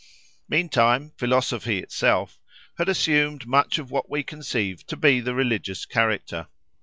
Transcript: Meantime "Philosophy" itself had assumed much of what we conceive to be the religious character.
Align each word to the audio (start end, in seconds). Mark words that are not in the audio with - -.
Meantime 0.49 1.11
"Philosophy" 1.15 1.77
itself 1.77 2.39
had 2.79 2.89
assumed 2.89 3.45
much 3.45 3.77
of 3.77 3.91
what 3.91 4.09
we 4.09 4.23
conceive 4.23 4.83
to 4.87 4.97
be 4.97 5.19
the 5.19 5.35
religious 5.35 5.85
character. 5.85 6.47